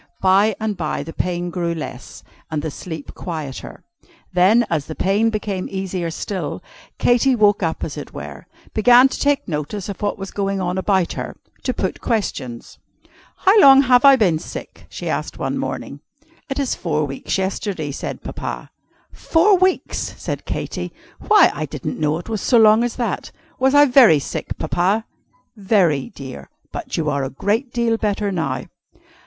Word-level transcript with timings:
By 0.23 0.55
and 0.59 0.75
by 0.75 1.03
the 1.03 1.13
pain 1.13 1.51
grew 1.51 1.75
less, 1.75 2.23
and 2.49 2.63
the 2.63 2.71
sleep 2.71 3.13
quieter. 3.13 3.83
Then, 4.33 4.65
as 4.67 4.87
the 4.87 4.95
pain 4.95 5.29
became 5.29 5.67
easier 5.69 6.09
still, 6.09 6.63
Katy 6.97 7.35
woke 7.35 7.61
up 7.61 7.83
as 7.83 7.97
it 7.97 8.11
were 8.11 8.47
began 8.73 9.09
to 9.09 9.19
take 9.19 9.47
notice 9.47 9.89
of 9.89 10.01
what 10.01 10.17
was 10.17 10.31
going 10.31 10.59
on 10.59 10.79
about 10.79 11.13
her; 11.13 11.37
to 11.61 11.71
put 11.71 12.01
questions. 12.01 12.79
"How 13.45 13.59
long 13.59 13.83
have 13.83 14.03
I 14.03 14.15
been 14.15 14.39
sick?" 14.39 14.87
she 14.89 15.07
asked 15.07 15.37
one 15.37 15.55
morning. 15.55 15.99
"It 16.49 16.57
is 16.57 16.73
four 16.73 17.05
weeks 17.05 17.37
yesterday," 17.37 17.91
said 17.91 18.23
Papa. 18.23 18.71
"Four 19.11 19.55
weeks!" 19.59 20.15
said 20.17 20.45
Katy. 20.45 20.91
"Why, 21.27 21.51
I 21.53 21.67
didn't 21.67 21.99
know 21.99 22.17
it 22.17 22.27
was 22.27 22.41
so 22.41 22.57
long 22.57 22.83
as 22.83 22.95
that. 22.95 23.29
Was 23.59 23.75
I 23.75 23.85
very 23.85 24.17
sick, 24.17 24.57
Papa?" 24.57 25.05
"Very, 25.55 26.09
dear. 26.09 26.49
But 26.71 26.97
you 26.97 27.07
are 27.07 27.23
a 27.23 27.29
great 27.29 27.71
deal 27.71 27.97
better 27.97 28.31
now." 28.31 28.65